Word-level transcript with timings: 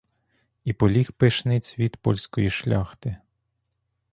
І 0.63 0.73
поліг 0.73 1.11
пишний 1.11 1.59
цвіт 1.59 1.97
польської 1.97 2.49
шляхти! 2.49 3.15